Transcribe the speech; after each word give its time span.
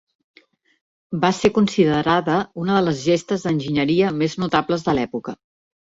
Va 1.25 1.29
ser 1.41 1.51
considerada 1.57 2.37
una 2.63 2.79
de 2.79 2.85
les 2.87 3.03
gestes 3.11 3.47
d'enginyeria 3.49 4.11
més 4.23 4.37
notables 4.45 4.87
de 4.89 5.01
l'època. 5.01 5.37